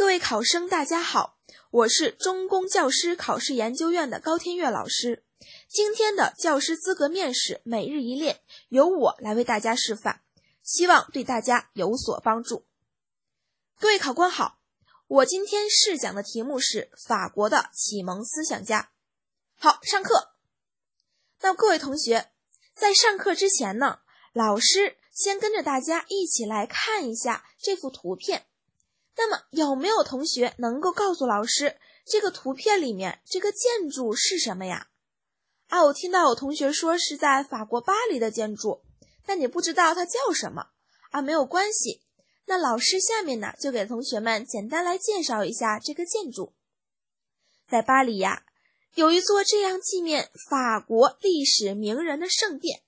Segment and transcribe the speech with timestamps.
[0.00, 1.36] 各位考生，大家好，
[1.70, 5.26] 我是中公教师考试研究院的高天月老师。
[5.68, 8.40] 今天的教师资格面试每日一练，
[8.70, 10.22] 由我来为大家示范，
[10.62, 12.64] 希望对大家有所帮助。
[13.78, 14.60] 各位考官好，
[15.06, 18.92] 我今天试讲的题目是法国的启蒙思想家。
[19.58, 20.30] 好，上课。
[21.42, 22.30] 那各位同学，
[22.74, 23.98] 在上课之前呢，
[24.32, 28.46] 老师先跟着大家一起来看一下这幅图片。
[29.16, 34.88] 那么有没有同学能够告诉老师，这个图片里面这个建筑是什么呀？
[35.68, 38.82] 啊，我听到有同学说是在法国巴黎的建筑，
[39.24, 40.68] 但你不知道它叫什么
[41.10, 41.22] 啊？
[41.22, 42.02] 没有关系，
[42.46, 46.54] 那老师下面呢就给同学们简单来介绍一下这个建筑。
[47.68, 48.44] 在巴黎呀，
[48.94, 52.82] 有一座这样纪念法国历史名人的圣殿，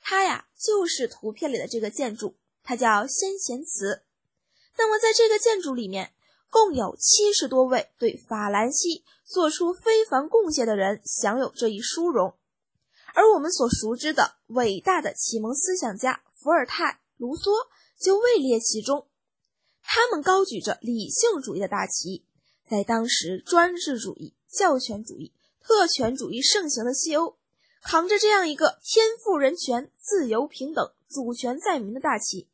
[0.00, 4.02] 它呀就是图片里的这个建筑，它叫先贤祠。
[4.76, 6.12] 那么，在这个建筑里面，
[6.50, 12.36] 共有七十多位对法兰西做出非凡贡献的人享有这一殊荣，
[13.14, 19.06] 而我们所熟知的伟大的启蒙思想家伏尔泰、卢梭就位列其中。
[19.82, 22.24] 他们高举着理性主义的大旗，
[22.68, 27.36] 在当时专制主义、教权主义、特权主义盛行的西欧，
[27.82, 32.48] 扛着这样一个天赋人权、自由平等、主权在民的大旗，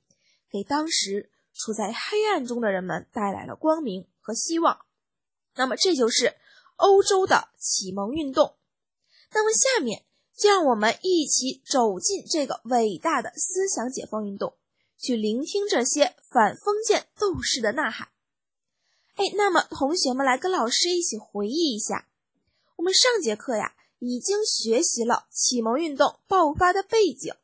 [0.50, 1.31] 给当时。
[1.53, 4.87] 处在黑暗中的人们带来了光明和希望。
[5.56, 6.37] 那么，这就是
[6.77, 8.56] 欧洲的启蒙运动。
[9.33, 10.05] 那么，下面
[10.37, 14.56] 就让我们一起走进这个伟大的思想解放运动，
[14.97, 18.09] 去聆听这些反封建斗士的呐喊。
[19.17, 22.09] 哎，那么同学们来跟老师一起回忆一下，
[22.77, 27.34] 我们上节课呀已经学习了启蒙运动爆发的背景，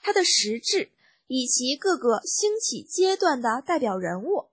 [0.00, 0.92] 它的实质。
[1.26, 4.50] 以及各个兴起阶段的代表人物，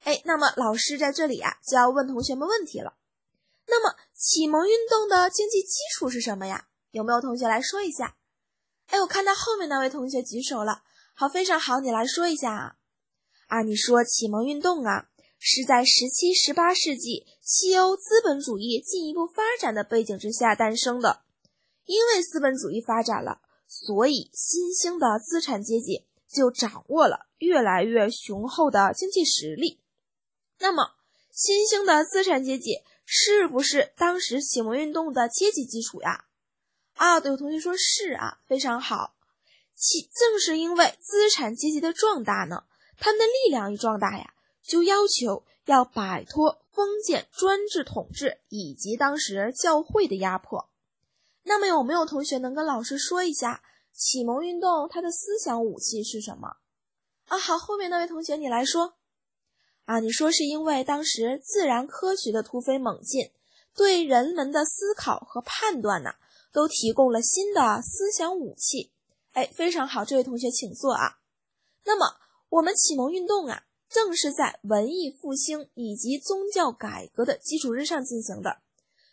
[0.00, 2.94] 哎，那么老师在这里啊就要问同学们问题了。
[3.66, 6.66] 那么启蒙运动的经济基础是什么呀？
[6.90, 8.16] 有没有同学来说一下？
[8.86, 10.82] 哎，我看到后面那位同学举手了，
[11.14, 12.76] 好，非常好，你来说一下啊。
[13.46, 15.08] 啊，你说启蒙运动啊
[15.38, 21.22] 是在十七、十八世纪西欧资本主义进一步发展的背景之下诞生的，
[21.84, 26.08] 因为资本主义发展了，所以新兴的资产阶级。
[26.32, 29.80] 就掌握了越来越雄厚的经济实力。
[30.58, 30.92] 那么，
[31.32, 36.26] 新兴的资产阶级是不是当时启蒙运动的阶级基础呀？
[36.94, 39.14] 啊，有同学说是啊，非常好。
[39.74, 42.64] 其正是因为资产阶级的壮大呢，
[42.98, 50.68] 他们的力量一壮大呀，就要求要摆脱封建专制统治以及当时教会的压迫。
[51.44, 53.62] 那么，有没有同学能跟老师说一下？
[54.00, 56.56] 启蒙运动它的思想武器是什么
[57.26, 57.38] 啊？
[57.38, 58.94] 好，后面那位同学你来说
[59.84, 63.30] 啊，你说是因为当时自然科学的突飞猛进，
[63.76, 66.12] 对人们的思考和判断呢，
[66.50, 68.90] 都提供了新的思想武器。
[69.32, 71.18] 哎，非常好，这位同学请坐啊。
[71.84, 72.16] 那么
[72.48, 78.62] 我们启蒙运动啊，正是在文艺复兴以及宗教改革的基础之上进行的。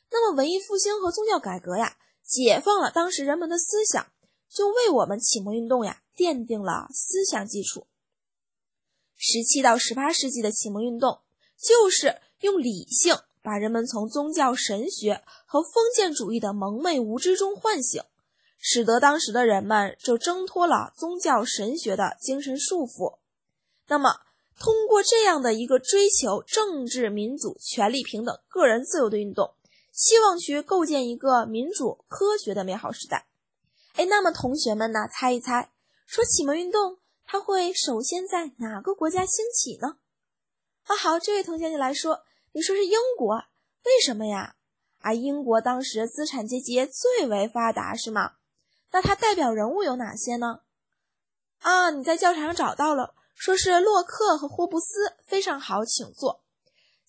[0.09, 4.07] 那么文艺复兴和宗教改革呀，解放了当时人们的思想。
[4.49, 7.87] 就为我们启蒙运动呀奠定了思想基础。
[9.15, 11.21] 十七到十八世纪的启蒙运动，
[11.57, 18.03] 就是用理性把人们从宗教神学和封建主义的蒙昧无知中唤醒，
[18.57, 23.19] 使得当时的人们就挣脱了宗教神学的精神束缚。
[23.87, 24.21] 那么，
[24.59, 29.53] 通过这样的一个追求政治民主、权利平等、个人自由的运动，
[29.93, 33.26] 希望去构建一个民主、科学的美好时代。
[33.97, 35.07] 哎，那么同学们呢？
[35.11, 35.71] 猜一猜，
[36.05, 39.97] 说启蒙运动它会首先在哪个国家兴起呢？
[40.83, 43.33] 啊，好，这位同学你来说，你说是英国，
[43.85, 44.53] 为什么呀？
[44.99, 48.33] 啊，英国当时资产阶级最为发达，是吗？
[48.91, 50.59] 那它代表人物有哪些呢？
[51.61, 56.43] 啊，你在教材上找到了，说是洛克和霍布斯，非常好，请坐。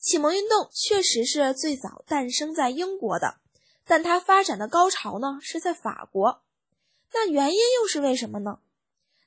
[0.00, 3.40] 启蒙运动确实是最早诞生在英国的，
[3.84, 6.40] 但它发展的高潮呢是在法国。
[7.12, 8.58] 那原因又是为什么呢？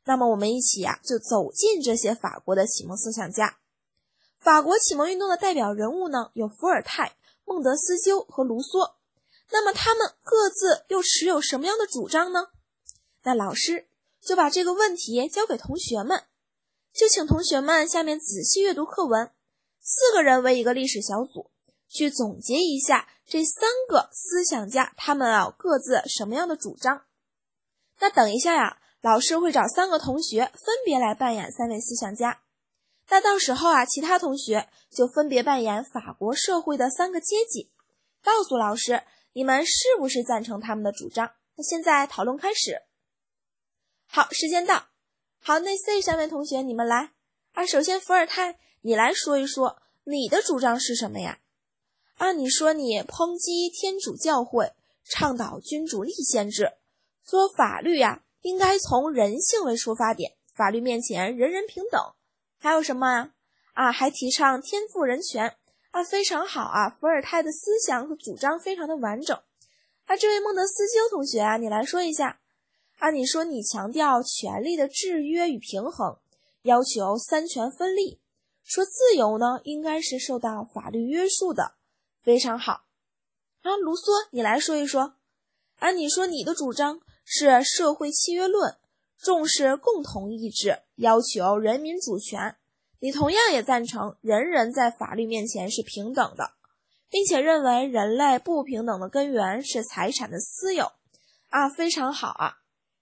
[0.06, 3.58] 那么我们一起呀，就走进这些法国的启蒙思想家。
[4.40, 8.94] 法国启蒙运动的代表人物呢，有伏尔泰、孟德斯鸠和卢梭。
[9.52, 12.48] 那么他们各自又持有什么样的主张呢？
[13.24, 13.88] 那老师
[14.20, 16.24] 就把这个问题交给同学们，
[16.94, 19.30] 就请同学们下面仔细阅读课文，
[19.80, 21.52] 四个人为一个历史小组，
[21.88, 27.04] 去总结一下这三个思想家他们啊各自什么样的主张。
[28.02, 32.42] 那等一下呀，老师会找三个同学分别来扮演三位思想家。
[33.10, 37.72] 那到时候啊，其他同学就分别扮演法国社会的三个阶级，
[38.24, 39.04] 告诉老师
[39.34, 41.32] 你们是不是赞成他们的主张。
[41.56, 42.82] 那现在讨论开始。
[44.08, 44.88] 好，时间到。
[45.40, 47.12] 好，那 C 三位同学你们来
[47.54, 47.66] 啊。
[47.66, 51.40] 首先，伏尔泰，你来说一说你的主张是什么呀？
[52.18, 54.74] 啊，你说你抨击天主教会，
[55.04, 56.74] 倡导君主立宪制，
[57.32, 61.98] 说法律呀应该从人性为出发点，法律面前人人平等。
[62.60, 63.32] 还有什么啊？
[63.72, 65.56] 啊，还提倡天赋人权
[65.92, 66.90] 啊，非常好啊！
[66.90, 69.42] 伏尔泰的思想和主张非常的完整。
[70.08, 72.42] 啊，这位孟德斯鸠同学啊，你来说一下
[72.98, 73.12] 啊。
[73.12, 76.18] 你说你强调权力的制约与平衡，
[76.64, 78.20] 要求三权分立，
[78.62, 81.76] 说自由呢应该是受到法律约束的，
[82.22, 82.84] 非常好。
[83.62, 85.14] 啊，卢梭，你来说一说
[85.78, 85.92] 啊。
[85.92, 88.78] 你说你的主张是社会契约论。
[89.18, 92.56] 重视共同意志，要求人民主权。
[93.00, 96.54] 你同样也赞成人人在法律面前是平等的，
[97.08, 100.92] 并且认为人类不平等的根源是财产的私有。
[101.50, 102.58] 啊，非常好啊！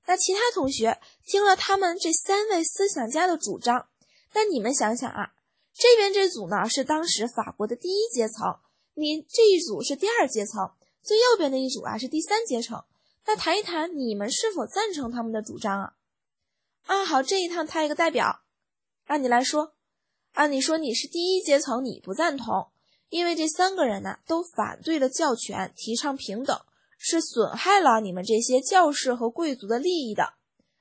[0.08, 3.88] 那其他同学听了他们这三位思想家的主张，
[4.34, 5.34] 那你们想想啊，
[5.74, 8.58] 这边这组呢是当时法国的第一阶层，
[8.96, 10.72] 你这一组是第二阶层，
[11.02, 12.84] 最右边的一组啊是第三阶层。
[13.32, 15.94] 那谈一谈你们是否赞成他们的主张啊？
[16.88, 18.42] 啊，好，这一趟他一个代表，
[19.06, 19.76] 让你来说。
[20.32, 22.72] 啊，你说你是第一阶层，你不赞同，
[23.10, 26.60] 因为这三个人呢都反对了教权，提倡平等，
[26.98, 30.34] 是损害了你们这些教士和贵族的利益的。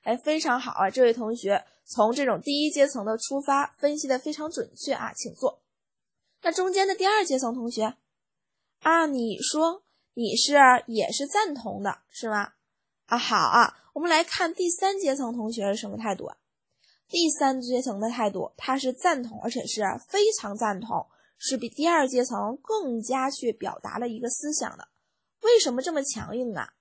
[0.05, 5.61] 哎，非常好啊，这位同学从这种第一阶层的出发，分析的非常准确啊，请坐。
[6.41, 7.95] 那中间的第二阶层同学，
[8.81, 9.83] 啊，你说
[10.19, 10.55] 你是
[10.89, 12.55] 也是赞同的，是吗？
[13.07, 13.79] 啊，好啊。
[13.93, 16.37] 我们来看第三阶层同学是什么态度啊？
[17.09, 21.07] 第三阶层的态度，他是赞同，而且是非常赞同，
[21.37, 24.89] 是比第二阶层更加去表达了一个思想的。
[25.43, 26.73] 为什么这么强硬啊？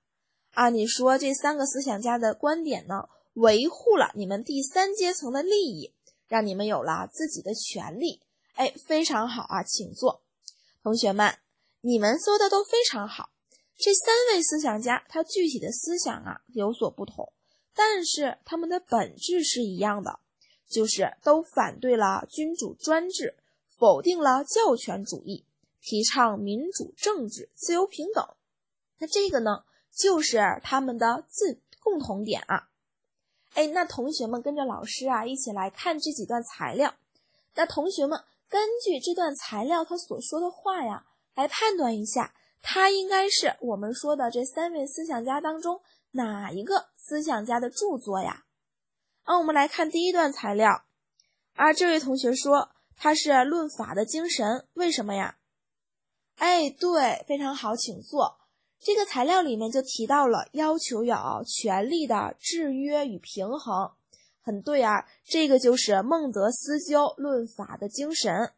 [0.55, 5.93] 啊，你说这三个思想家的观点呢，维护了你们第三阶层的利益，
[6.27, 8.23] 让你们有了自己的权利。
[8.55, 10.23] 哎，非常好啊，请坐，
[10.81, 11.37] 同学们，
[11.87, 13.29] 你们说的都非常好。
[13.77, 17.31] 这三位思想家，他具体的思想啊有所不同，
[17.73, 20.19] 但是他们的本质是一样的，
[20.69, 23.37] 就是都反对了君主专制，
[23.77, 25.45] 否定了教权主义，
[25.81, 28.35] 提倡民主政治、自由平等。
[28.97, 29.63] 那这个呢，
[29.95, 32.67] 就是他们的自共同点啊。
[33.53, 36.95] 哎，那同学们跟着老师啊一起来看这几段材料。
[37.55, 41.05] 那同学们根据这段材料他所说的话呀，
[41.37, 42.33] 来判断一下。
[42.61, 45.79] 他应该是我们说的这三位思想家当中
[46.11, 48.43] 哪一个思想家的著作呀？
[49.23, 50.83] 啊，我们来看第一段材料。
[51.55, 55.37] 啊，这位同学说他是论法的精神，为什么呀？
[56.35, 58.39] 哎，对，非常好，请坐。
[58.79, 63.91] 这个材料里面就提到了要求有权力的制约与平衡，
[64.41, 68.53] 很对啊，这个就是孟德斯鸠论法的精神。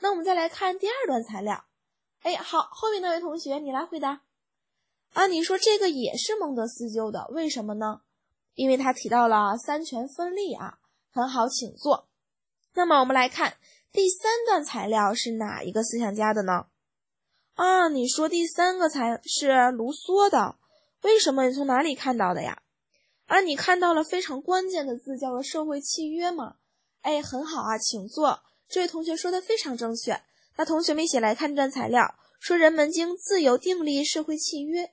[0.00, 1.66] 那我们再来看第二段材料。
[2.24, 4.22] 哎，好，后面那位同学，你来回答。
[5.12, 8.00] 啊，你说这个也是孟德斯鸠的，为什么呢？
[8.54, 10.78] 因为他提到了三权分立啊。
[11.12, 12.08] 很好，请坐。
[12.72, 13.58] 那么我们来看
[13.92, 16.68] 第三段材料是哪一个思想家的呢？
[17.56, 20.56] 啊，你说第三个才是卢梭的，
[21.02, 21.44] 为什么？
[21.44, 22.62] 你从哪里看到的呀？
[23.26, 26.56] 啊，你看到了非常关键的字，叫做社会契约吗。
[27.02, 28.40] 哎，很好啊，请坐。
[28.66, 30.22] 这位同学说的非常正确。
[30.56, 34.92] 那同学们一起来看这段材料，说人们经自由订立社会契约，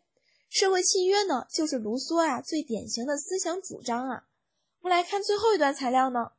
[0.50, 4.24] 社会契约呢就是卢梭啊最典型的思想主张啊。
[4.82, 6.32] 我们来看最后一段材料呢，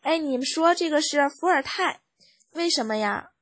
[0.00, 2.00] 哎，你们说这个是伏尔泰，
[2.52, 3.32] 为什么呀？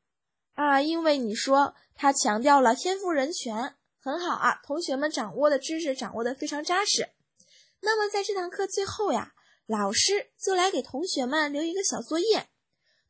[0.55, 7.11] 啊，因为你说他强调了天赋人权，很好啊，同学们掌握的知识掌握的非常扎实。
[7.81, 9.33] 那么在这堂课最后呀，
[9.67, 12.49] 老师就来给同学们留一个小作业，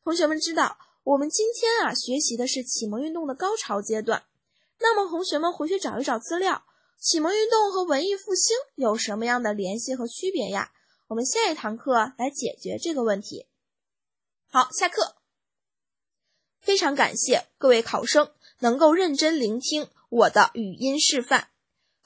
[0.04, 0.76] 同学们知道。
[1.04, 4.25] 我们今天啊学习的是启蒙运动的高潮阶段，
[4.78, 6.64] 那么同学们回去找一找资料，
[6.97, 10.71] 启蒙运动和文艺复兴有什么样的联系和区别呀？
[11.09, 13.47] 我们下一堂课来解决这个问题。
[14.49, 15.16] 好，下课。
[16.61, 18.30] 非常感谢各位考生
[18.61, 21.49] 能够认真聆听我的语音示范，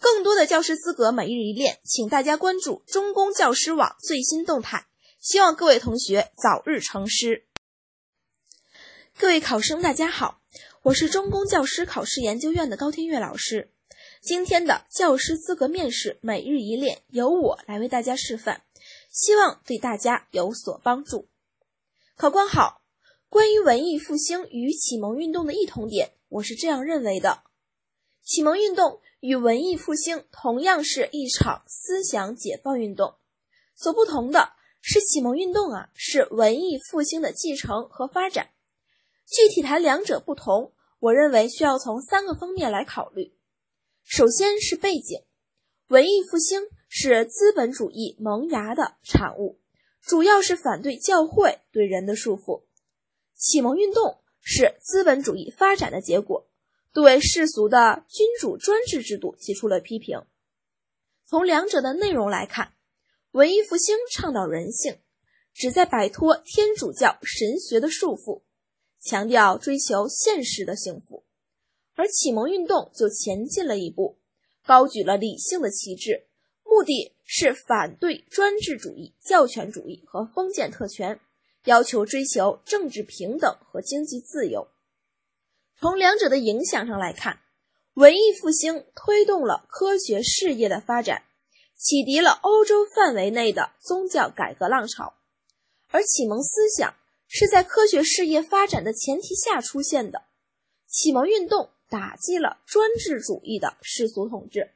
[0.01, 4.87] 更多的教师资格每日一练，请大家关注中公教师网最新动态，
[5.21, 7.47] 希望各位同学早日成师。
[9.19, 10.43] 各位考生，大家好，
[10.83, 13.73] 我是中公教师考试研究院的高天月老师。
[14.21, 18.61] 今天的教师资格面试每日一练由我来为大家示范，
[19.11, 21.31] 希望对大家有所帮助。
[22.15, 22.83] 考官好，
[23.31, 27.43] 关于文艺复兴与启蒙运动的异同点，我是这样认为的：
[28.23, 33.15] 启蒙运动与文艺复兴同样是一场思想解放运动，
[33.75, 38.51] 所不同的是，启蒙运动啊是文艺复兴的继承和发展。
[39.27, 43.35] 具体谈两者不同，我认为需要从三个方面来考虑。
[44.05, 45.25] 首先是背景，
[45.89, 49.59] 文艺复兴是资本主义萌芽的产物，
[50.01, 52.63] 主要是反对教会对人的束缚；
[53.35, 56.49] 启蒙运动是资本主义发展的结果，
[56.93, 60.23] 对世俗的君主专制制度提出了批评。
[61.27, 62.75] 从两者的内容来看，
[63.33, 65.01] 文艺复兴倡导人性，
[65.53, 68.46] 旨在摆脱天主教神学的束缚。
[69.07, 71.25] 强调追求现实的幸福，
[71.95, 74.19] 而启蒙运动就前进了一步，
[74.65, 76.27] 高举了理性的旗帜，
[76.65, 81.21] 目的是反对专制主义、教权主义和封建特权，
[81.67, 84.67] 要求追求政治平等和经济自由。
[85.79, 87.39] 从两者的影响上来看，
[87.95, 91.23] 文艺复兴推动了科学事业的发展，
[91.77, 95.15] 启迪了欧洲范围内的宗教改革浪潮，
[95.91, 96.93] 而启蒙思想。
[97.29, 100.25] 是在科学事业发展的前提下出现的。
[100.87, 104.71] 启蒙运动打击了专制主义的世俗统治，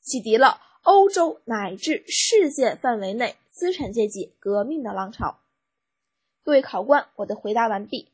[0.00, 5.40] 启迪了欧洲乃至世界范围内资产阶级革命的浪潮。
[6.44, 8.12] 各位考官，我的回答完毕。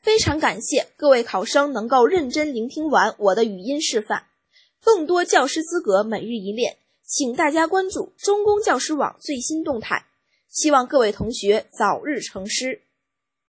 [0.00, 4.26] 非常感谢各位考生能够认真聆听完我的语音示范。
[4.80, 10.06] 更多教师资格每日一练，请大家关注中公教师网最新动态。
[10.52, 12.82] 希望各位同学早日成师。